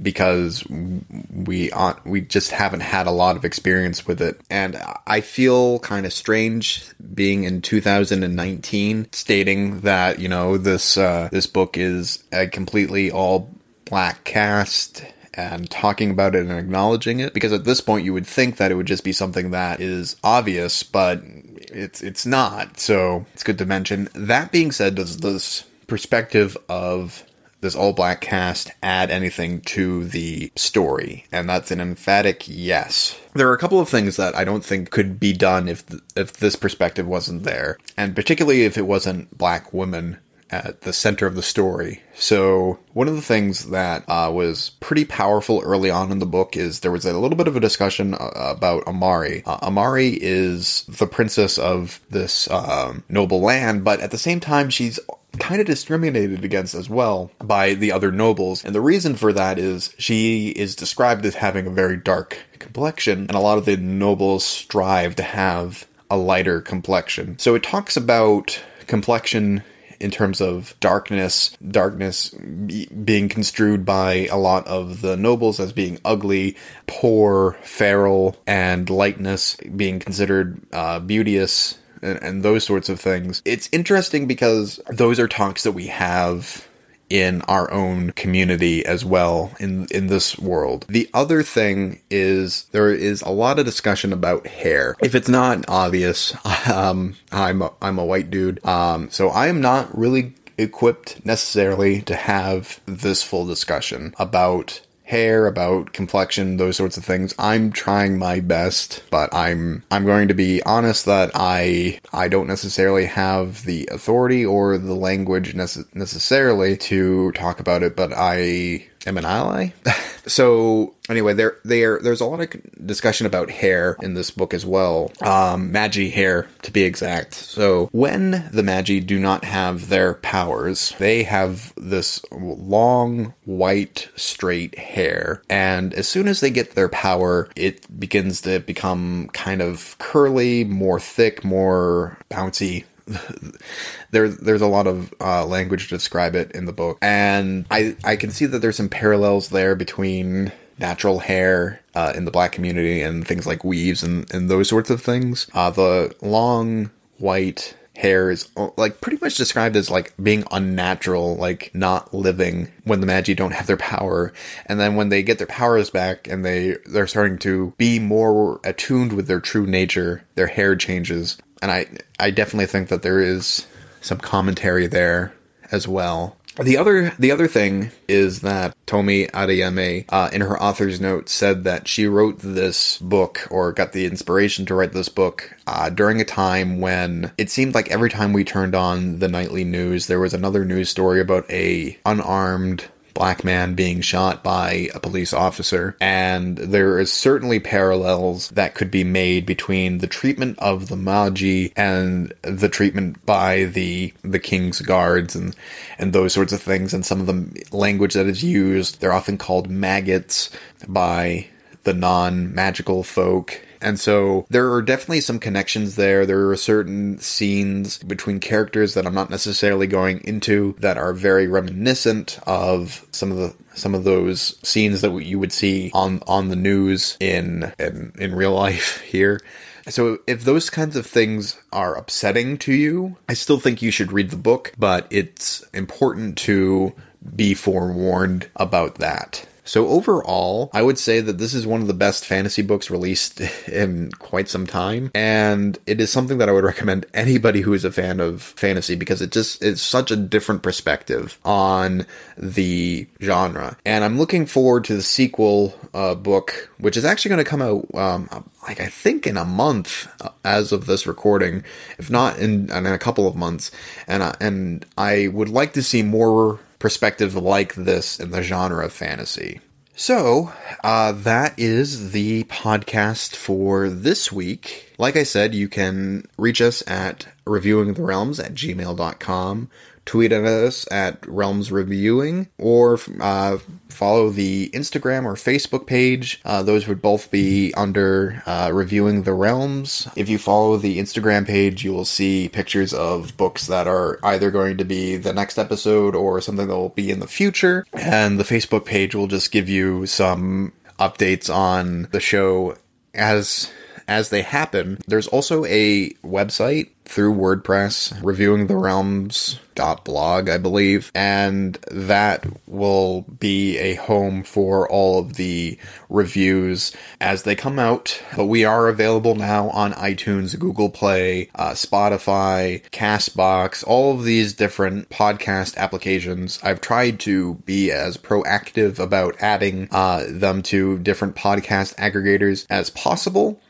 because 0.00 0.64
we 0.68 1.70
we 2.04 2.20
just 2.20 2.50
haven't 2.50 2.80
had 2.80 3.06
a 3.06 3.10
lot 3.10 3.36
of 3.36 3.44
experience 3.44 4.06
with 4.06 4.20
it. 4.20 4.40
And 4.50 4.80
i 5.06 5.20
feel 5.20 5.78
kind 5.80 6.06
of 6.06 6.12
strange 6.12 6.84
being 7.14 7.44
in 7.44 7.62
2019 7.62 9.08
stating 9.12 9.80
that 9.80 10.18
you 10.18 10.28
know 10.28 10.58
this 10.58 10.96
uh, 10.96 11.28
this 11.32 11.46
book 11.46 11.76
is 11.76 12.22
a 12.32 12.46
completely 12.46 13.10
all 13.10 13.50
black 13.84 14.24
cast 14.24 15.04
and 15.34 15.70
talking 15.70 16.10
about 16.10 16.34
it 16.34 16.40
and 16.40 16.52
acknowledging 16.52 17.20
it. 17.20 17.34
Because 17.34 17.52
at 17.52 17.64
this 17.64 17.80
point 17.80 18.04
you 18.04 18.12
would 18.12 18.26
think 18.26 18.56
that 18.56 18.70
it 18.70 18.74
would 18.74 18.86
just 18.86 19.04
be 19.04 19.12
something 19.12 19.50
that 19.50 19.80
is 19.80 20.16
obvious 20.24 20.82
but 20.82 21.22
it's 21.24 22.02
it's 22.02 22.26
not. 22.26 22.80
So 22.80 23.26
it's 23.32 23.42
good 23.42 23.58
to 23.58 23.66
mention. 23.66 24.08
That 24.14 24.52
being 24.52 24.72
said 24.72 24.94
does 24.94 25.18
this 25.18 25.64
perspective 25.86 26.56
of 26.68 27.22
this 27.60 27.74
all 27.74 27.92
black 27.92 28.20
cast 28.20 28.70
add 28.82 29.10
anything 29.10 29.60
to 29.62 30.04
the 30.04 30.52
story? 30.56 31.26
And 31.32 31.48
that's 31.48 31.70
an 31.70 31.80
emphatic 31.80 32.44
yes. 32.46 33.18
There 33.34 33.48
are 33.48 33.54
a 33.54 33.58
couple 33.58 33.80
of 33.80 33.88
things 33.88 34.16
that 34.16 34.34
I 34.34 34.44
don't 34.44 34.64
think 34.64 34.90
could 34.90 35.20
be 35.20 35.32
done 35.32 35.68
if 35.68 35.86
th- 35.86 36.02
if 36.14 36.34
this 36.34 36.56
perspective 36.56 37.06
wasn't 37.06 37.42
there, 37.42 37.78
and 37.96 38.14
particularly 38.14 38.64
if 38.64 38.78
it 38.78 38.86
wasn't 38.86 39.36
black 39.36 39.72
women 39.72 40.18
at 40.50 40.82
the 40.82 40.92
center 40.92 41.26
of 41.26 41.34
the 41.34 41.42
story. 41.42 42.02
So, 42.14 42.78
one 42.92 43.08
of 43.08 43.14
the 43.14 43.22
things 43.22 43.70
that 43.70 44.04
uh, 44.08 44.30
was 44.32 44.70
pretty 44.80 45.04
powerful 45.04 45.60
early 45.64 45.90
on 45.90 46.10
in 46.12 46.18
the 46.18 46.26
book 46.26 46.56
is 46.56 46.80
there 46.80 46.92
was 46.92 47.04
a 47.04 47.18
little 47.18 47.36
bit 47.36 47.48
of 47.48 47.56
a 47.56 47.60
discussion 47.60 48.14
uh, 48.14 48.30
about 48.34 48.86
Amari. 48.86 49.42
Uh, 49.44 49.58
Amari 49.62 50.18
is 50.20 50.84
the 50.88 51.06
princess 51.06 51.58
of 51.58 52.00
this 52.10 52.50
um, 52.50 53.04
noble 53.08 53.40
land, 53.40 53.84
but 53.84 54.00
at 54.00 54.10
the 54.10 54.18
same 54.18 54.40
time, 54.40 54.70
she's 54.70 54.98
kind 55.38 55.60
of 55.60 55.66
discriminated 55.66 56.44
against 56.44 56.74
as 56.74 56.88
well 56.88 57.30
by 57.38 57.74
the 57.74 57.92
other 57.92 58.10
nobles. 58.10 58.64
And 58.64 58.74
the 58.74 58.80
reason 58.80 59.16
for 59.16 59.32
that 59.32 59.58
is 59.58 59.94
she 59.98 60.48
is 60.50 60.74
described 60.74 61.26
as 61.26 61.34
having 61.34 61.66
a 61.66 61.70
very 61.70 61.96
dark 61.96 62.38
complexion, 62.58 63.20
and 63.20 63.34
a 63.34 63.40
lot 63.40 63.58
of 63.58 63.64
the 63.64 63.76
nobles 63.76 64.44
strive 64.44 65.16
to 65.16 65.22
have 65.22 65.86
a 66.10 66.16
lighter 66.16 66.60
complexion. 66.60 67.38
So 67.38 67.54
it 67.54 67.62
talks 67.62 67.96
about 67.96 68.62
complexion 68.86 69.62
in 70.00 70.10
terms 70.10 70.40
of 70.40 70.74
darkness, 70.80 71.56
darkness 71.70 72.30
being 72.30 73.28
construed 73.28 73.84
by 73.84 74.26
a 74.30 74.36
lot 74.36 74.66
of 74.66 75.00
the 75.00 75.16
nobles 75.16 75.60
as 75.60 75.72
being 75.72 75.98
ugly, 76.04 76.56
poor, 76.86 77.56
feral, 77.62 78.36
and 78.46 78.88
lightness 78.90 79.56
being 79.76 79.98
considered 79.98 80.60
uh, 80.72 81.00
beauteous 81.00 81.78
and, 82.02 82.22
and 82.22 82.42
those 82.42 82.64
sorts 82.64 82.88
of 82.88 83.00
things. 83.00 83.42
It's 83.44 83.68
interesting 83.72 84.26
because 84.26 84.80
those 84.90 85.18
are 85.18 85.28
talks 85.28 85.62
that 85.64 85.72
we 85.72 85.86
have 85.88 86.66
in 87.08 87.42
our 87.42 87.70
own 87.70 88.10
community 88.12 88.84
as 88.84 89.04
well 89.04 89.52
in 89.60 89.86
in 89.90 90.08
this 90.08 90.38
world. 90.38 90.84
The 90.88 91.08
other 91.14 91.42
thing 91.42 92.00
is 92.10 92.64
there 92.72 92.92
is 92.92 93.22
a 93.22 93.30
lot 93.30 93.58
of 93.58 93.64
discussion 93.64 94.12
about 94.12 94.46
hair. 94.46 94.96
If 95.02 95.14
it's 95.14 95.28
not 95.28 95.64
obvious, 95.68 96.34
um, 96.70 97.16
I'm 97.32 97.62
a, 97.62 97.72
I'm 97.80 97.98
a 97.98 98.04
white 98.04 98.30
dude, 98.30 98.64
um, 98.64 99.10
so 99.10 99.28
I 99.28 99.48
am 99.48 99.60
not 99.60 99.96
really 99.96 100.34
equipped 100.58 101.24
necessarily 101.24 102.00
to 102.02 102.14
have 102.14 102.80
this 102.86 103.22
full 103.22 103.46
discussion 103.46 104.14
about 104.18 104.80
hair, 105.06 105.46
about 105.46 105.92
complexion, 105.92 106.56
those 106.56 106.76
sorts 106.76 106.96
of 106.96 107.04
things. 107.04 107.34
I'm 107.38 107.72
trying 107.72 108.18
my 108.18 108.40
best, 108.40 109.02
but 109.10 109.32
I'm 109.32 109.84
I'm 109.90 110.04
going 110.04 110.28
to 110.28 110.34
be 110.34 110.62
honest 110.64 111.04
that 111.06 111.30
I 111.34 112.00
I 112.12 112.28
don't 112.28 112.48
necessarily 112.48 113.06
have 113.06 113.64
the 113.64 113.88
authority 113.90 114.44
or 114.44 114.76
the 114.78 114.94
language 114.94 115.54
nece- 115.54 115.86
necessarily 115.94 116.76
to 116.76 117.32
talk 117.32 117.60
about 117.60 117.82
it, 117.82 117.96
but 117.96 118.12
I 118.14 118.86
am 119.06 119.18
an 119.18 119.24
ally. 119.24 119.70
so 120.26 120.94
anyway, 121.08 121.34
there 121.34 121.58
there 121.64 121.98
there's 122.00 122.20
a 122.20 122.26
lot 122.26 122.40
of 122.40 122.86
discussion 122.86 123.26
about 123.26 123.50
hair 123.50 123.96
in 124.02 124.14
this 124.14 124.30
book 124.30 124.52
as 124.52 124.66
well. 124.66 125.12
Um, 125.20 125.72
Magi 125.72 126.08
hair 126.08 126.48
to 126.62 126.70
be 126.70 126.82
exact. 126.82 127.34
So 127.34 127.88
when 127.92 128.48
the 128.52 128.62
Magi 128.62 129.00
do 129.00 129.18
not 129.18 129.44
have 129.44 129.88
their 129.88 130.14
powers, 130.14 130.94
they 130.98 131.22
have 131.22 131.72
this 131.76 132.24
long 132.32 133.34
white 133.44 134.08
straight 134.16 134.78
hair, 134.78 135.42
and 135.48 135.94
as 135.94 136.08
soon 136.08 136.28
as 136.28 136.40
they 136.40 136.50
get 136.50 136.74
their 136.74 136.88
power, 136.88 137.48
it 137.56 137.98
begins 137.98 138.40
to 138.42 138.60
become 138.60 139.28
kind 139.32 139.62
of 139.62 139.96
curly, 139.98 140.64
more 140.64 141.00
thick, 141.00 141.44
more 141.44 142.18
bouncy 142.30 142.84
there 144.10 144.28
there's 144.28 144.62
a 144.62 144.66
lot 144.66 144.86
of 144.86 145.12
uh, 145.20 145.44
language 145.46 145.88
to 145.88 145.96
describe 145.96 146.34
it 146.34 146.52
in 146.52 146.64
the 146.64 146.72
book, 146.72 146.98
and 147.02 147.66
I 147.70 147.96
I 148.04 148.16
can 148.16 148.30
see 148.30 148.46
that 148.46 148.58
there's 148.58 148.76
some 148.76 148.88
parallels 148.88 149.48
there 149.50 149.74
between 149.74 150.52
natural 150.78 151.20
hair 151.20 151.80
uh, 151.94 152.12
in 152.14 152.24
the 152.24 152.30
black 152.30 152.52
community 152.52 153.00
and 153.00 153.26
things 153.26 153.46
like 153.46 153.64
weaves 153.64 154.02
and, 154.02 154.32
and 154.32 154.50
those 154.50 154.68
sorts 154.68 154.90
of 154.90 155.00
things. 155.00 155.48
Uh, 155.54 155.70
the 155.70 156.14
long 156.20 156.90
white 157.18 157.74
hair 157.96 158.30
is 158.30 158.48
uh, 158.56 158.68
like 158.76 159.00
pretty 159.00 159.18
much 159.22 159.36
described 159.36 159.74
as 159.74 159.90
like 159.90 160.12
being 160.22 160.44
unnatural, 160.50 161.36
like 161.36 161.70
not 161.74 162.12
living 162.12 162.70
when 162.84 163.00
the 163.00 163.06
Magi 163.06 163.32
don't 163.34 163.54
have 163.54 163.66
their 163.66 163.76
power. 163.76 164.32
And 164.66 164.78
then 164.78 164.96
when 164.96 165.08
they 165.08 165.22
get 165.22 165.38
their 165.38 165.46
powers 165.46 165.90
back 165.90 166.28
and 166.28 166.44
they 166.44 166.76
they're 166.86 167.06
starting 167.06 167.38
to 167.38 167.72
be 167.78 167.98
more 167.98 168.60
attuned 168.64 169.12
with 169.12 169.26
their 169.26 169.40
true 169.40 169.66
nature, 169.66 170.24
their 170.34 170.48
hair 170.48 170.76
changes 170.76 171.38
and 171.62 171.70
I 171.70 171.86
I 172.18 172.30
definitely 172.30 172.66
think 172.66 172.88
that 172.88 173.02
there 173.02 173.20
is 173.20 173.66
some 174.00 174.18
commentary 174.18 174.86
there 174.86 175.32
as 175.72 175.88
well. 175.88 176.36
The 176.58 176.78
other 176.78 177.10
the 177.18 177.30
other 177.32 177.48
thing 177.48 177.90
is 178.08 178.40
that 178.40 178.74
Tomi 178.86 179.26
Adeyemi, 179.26 180.06
uh, 180.08 180.30
in 180.32 180.40
her 180.40 180.60
author's 180.60 181.00
note, 181.00 181.28
said 181.28 181.64
that 181.64 181.86
she 181.86 182.06
wrote 182.06 182.38
this 182.38 182.96
book 182.98 183.46
or 183.50 183.72
got 183.72 183.92
the 183.92 184.06
inspiration 184.06 184.64
to 184.66 184.74
write 184.74 184.92
this 184.92 185.10
book 185.10 185.54
uh, 185.66 185.90
during 185.90 186.18
a 186.18 186.24
time 186.24 186.80
when 186.80 187.30
it 187.36 187.50
seemed 187.50 187.74
like 187.74 187.90
every 187.90 188.08
time 188.08 188.32
we 188.32 188.42
turned 188.42 188.74
on 188.74 189.18
the 189.18 189.28
nightly 189.28 189.64
news, 189.64 190.06
there 190.06 190.20
was 190.20 190.32
another 190.32 190.64
news 190.64 190.88
story 190.88 191.20
about 191.20 191.50
a 191.50 191.98
unarmed 192.06 192.86
black 193.16 193.42
man 193.42 193.74
being 193.74 194.02
shot 194.02 194.44
by 194.44 194.90
a 194.94 195.00
police 195.00 195.32
officer. 195.32 195.96
And 196.02 196.58
there 196.58 196.98
is 196.98 197.10
certainly 197.10 197.58
parallels 197.58 198.50
that 198.50 198.74
could 198.74 198.90
be 198.90 199.04
made 199.04 199.46
between 199.46 199.98
the 199.98 200.06
treatment 200.06 200.58
of 200.58 200.88
the 200.88 200.96
Magi 200.96 201.68
and 201.74 202.32
the 202.42 202.68
treatment 202.68 203.24
by 203.24 203.64
the 203.64 204.12
the 204.22 204.38
king's 204.38 204.82
guards 204.82 205.34
and 205.34 205.56
and 205.98 206.12
those 206.12 206.34
sorts 206.34 206.52
of 206.52 206.60
things 206.60 206.92
and 206.92 207.06
some 207.06 207.20
of 207.20 207.26
the 207.26 207.64
language 207.72 208.14
that 208.14 208.26
is 208.26 208.44
used. 208.44 209.00
They're 209.00 209.12
often 209.12 209.38
called 209.38 209.70
maggots 209.70 210.50
by 210.86 211.46
the 211.84 211.94
non-magical 211.94 213.02
folk 213.02 213.62
and 213.80 213.98
so 213.98 214.46
there 214.50 214.72
are 214.72 214.82
definitely 214.82 215.20
some 215.20 215.38
connections 215.38 215.96
there. 215.96 216.26
There 216.26 216.50
are 216.50 216.56
certain 216.56 217.18
scenes 217.18 217.98
between 217.98 218.40
characters 218.40 218.94
that 218.94 219.06
I'm 219.06 219.14
not 219.14 219.30
necessarily 219.30 219.86
going 219.86 220.20
into 220.24 220.74
that 220.80 220.98
are 220.98 221.12
very 221.12 221.46
reminiscent 221.46 222.38
of 222.46 223.06
some 223.12 223.30
of 223.32 223.38
the 223.38 223.54
some 223.74 223.94
of 223.94 224.04
those 224.04 224.58
scenes 224.66 225.02
that 225.02 225.12
you 225.12 225.38
would 225.38 225.52
see 225.52 225.90
on 225.94 226.22
on 226.26 226.48
the 226.48 226.56
news 226.56 227.16
in 227.20 227.72
in, 227.78 228.12
in 228.18 228.34
real 228.34 228.52
life 228.52 229.00
here. 229.06 229.40
So 229.88 230.18
if 230.26 230.42
those 230.44 230.68
kinds 230.68 230.96
of 230.96 231.06
things 231.06 231.60
are 231.72 231.96
upsetting 231.96 232.58
to 232.58 232.72
you, 232.72 233.16
I 233.28 233.34
still 233.34 233.60
think 233.60 233.82
you 233.82 233.92
should 233.92 234.10
read 234.10 234.30
the 234.30 234.36
book, 234.36 234.72
but 234.76 235.06
it's 235.10 235.62
important 235.72 236.36
to 236.38 236.92
be 237.34 237.54
forewarned 237.54 238.48
about 238.56 238.96
that. 238.96 239.46
So 239.66 239.88
overall, 239.88 240.70
I 240.72 240.82
would 240.82 240.98
say 240.98 241.20
that 241.20 241.38
this 241.38 241.52
is 241.52 241.66
one 241.66 241.80
of 241.80 241.88
the 241.88 241.94
best 241.94 242.24
fantasy 242.24 242.62
books 242.62 242.88
released 242.88 243.40
in 243.66 244.12
quite 244.12 244.48
some 244.48 244.66
time, 244.66 245.10
and 245.14 245.78
it 245.86 246.00
is 246.00 246.10
something 246.10 246.38
that 246.38 246.48
I 246.48 246.52
would 246.52 246.64
recommend 246.64 247.06
anybody 247.12 247.60
who 247.60 247.74
is 247.74 247.84
a 247.84 247.90
fan 247.90 248.20
of 248.20 248.42
fantasy 248.42 248.94
because 248.94 249.20
it 249.20 249.32
just 249.32 249.62
is 249.62 249.82
such 249.82 250.10
a 250.10 250.16
different 250.16 250.62
perspective 250.62 251.38
on 251.44 252.06
the 252.38 253.06
genre. 253.20 253.76
And 253.84 254.04
I'm 254.04 254.18
looking 254.18 254.46
forward 254.46 254.84
to 254.84 254.94
the 254.94 255.02
sequel 255.02 255.74
uh, 255.92 256.14
book, 256.14 256.70
which 256.78 256.96
is 256.96 257.04
actually 257.04 257.30
going 257.30 257.44
to 257.44 257.50
come 257.50 257.62
out, 257.62 257.86
um, 257.94 258.50
like 258.68 258.80
I 258.80 258.86
think 258.86 259.26
in 259.26 259.36
a 259.36 259.44
month 259.44 260.08
uh, 260.20 260.30
as 260.44 260.70
of 260.70 260.86
this 260.86 261.06
recording, 261.06 261.64
if 261.98 262.08
not 262.08 262.38
in, 262.38 262.70
in 262.70 262.86
a 262.86 262.98
couple 262.98 263.26
of 263.26 263.34
months. 263.34 263.72
And 264.06 264.22
uh, 264.22 264.34
and 264.40 264.86
I 264.96 265.28
would 265.28 265.48
like 265.48 265.72
to 265.72 265.82
see 265.82 266.02
more 266.02 266.60
perspective 266.78 267.34
like 267.34 267.74
this 267.74 268.18
in 268.18 268.30
the 268.30 268.42
genre 268.42 268.84
of 268.84 268.92
fantasy. 268.92 269.60
So, 269.98 270.52
uh, 270.84 271.12
that 271.12 271.58
is 271.58 272.12
the 272.12 272.44
podcast 272.44 273.34
for 273.34 273.88
this 273.88 274.30
week. 274.30 274.94
Like 274.98 275.16
I 275.16 275.22
said, 275.22 275.54
you 275.54 275.68
can 275.68 276.28
reach 276.36 276.60
us 276.60 276.82
at 276.86 277.28
reviewingtherealms 277.46 278.44
at 278.44 278.52
gmail.com 278.52 279.70
tweet 280.06 280.32
at 280.32 280.44
us 280.44 280.86
at 280.90 281.26
Realms 281.26 281.70
Reviewing 281.70 282.48
or 282.58 282.98
uh, 283.20 283.58
follow 283.88 284.30
the 284.30 284.70
Instagram 284.70 285.24
or 285.24 285.34
Facebook 285.34 285.86
page. 285.86 286.40
Uh, 286.44 286.62
those 286.62 286.86
would 286.86 287.02
both 287.02 287.30
be 287.30 287.74
under 287.74 288.42
uh, 288.46 288.70
Reviewing 288.72 289.24
the 289.24 289.34
Realms. 289.34 290.08
If 290.16 290.28
you 290.28 290.38
follow 290.38 290.76
the 290.76 290.98
Instagram 290.98 291.46
page, 291.46 291.84
you 291.84 291.92
will 291.92 292.04
see 292.04 292.48
pictures 292.48 292.94
of 292.94 293.36
books 293.36 293.66
that 293.66 293.86
are 293.86 294.18
either 294.22 294.50
going 294.50 294.78
to 294.78 294.84
be 294.84 295.16
the 295.16 295.32
next 295.32 295.58
episode 295.58 296.14
or 296.14 296.40
something 296.40 296.68
that 296.68 296.76
will 296.76 296.90
be 296.90 297.10
in 297.10 297.20
the 297.20 297.26
future. 297.26 297.84
And 297.92 298.38
the 298.38 298.44
Facebook 298.44 298.84
page 298.84 299.14
will 299.14 299.26
just 299.26 299.50
give 299.50 299.68
you 299.68 300.06
some 300.06 300.72
updates 300.98 301.52
on 301.52 302.08
the 302.12 302.20
show 302.20 302.76
as 303.14 303.70
as 304.08 304.28
they 304.30 304.42
happen. 304.42 304.98
There's 305.06 305.28
also 305.28 305.64
a 305.64 306.10
website 306.24 306.90
through 307.04 307.34
WordPress, 307.34 308.22
reviewing 308.24 308.66
the 308.66 308.76
realms 308.76 309.58
blog 310.04 310.48
i 310.48 310.56
believe 310.56 311.12
and 311.14 311.74
that 311.90 312.46
will 312.66 313.22
be 313.38 313.76
a 313.78 313.94
home 313.96 314.42
for 314.42 314.88
all 314.88 315.18
of 315.18 315.34
the 315.34 315.78
reviews 316.08 316.92
as 317.20 317.42
they 317.42 317.54
come 317.54 317.78
out 317.78 318.22
but 318.34 318.46
we 318.46 318.64
are 318.64 318.88
available 318.88 319.34
now 319.34 319.68
on 319.70 319.92
itunes 319.92 320.58
google 320.58 320.88
play 320.88 321.50
uh, 321.56 321.72
spotify 321.72 322.82
castbox 322.90 323.84
all 323.86 324.14
of 324.14 324.24
these 324.24 324.54
different 324.54 325.08
podcast 325.10 325.76
applications 325.76 326.58
i've 326.62 326.80
tried 326.80 327.20
to 327.20 327.54
be 327.66 327.92
as 327.92 328.16
proactive 328.16 328.98
about 328.98 329.36
adding 329.40 329.88
uh, 329.90 330.24
them 330.28 330.62
to 330.62 330.98
different 331.00 331.36
podcast 331.36 331.94
aggregators 331.96 332.66
as 332.70 332.88
possible 332.90 333.60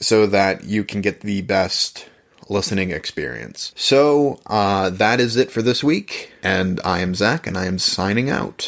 so 0.00 0.26
that 0.26 0.64
you 0.64 0.84
can 0.84 1.00
get 1.00 1.20
the 1.20 1.42
best 1.42 2.08
listening 2.48 2.90
experience. 2.90 3.72
So, 3.74 4.40
uh, 4.46 4.90
that 4.90 5.20
is 5.20 5.36
it 5.36 5.50
for 5.50 5.62
this 5.62 5.82
week, 5.82 6.32
and 6.42 6.80
I 6.84 7.00
am 7.00 7.14
Zach, 7.14 7.46
and 7.46 7.58
I 7.58 7.66
am 7.66 7.78
signing 7.78 8.30
out. 8.30 8.64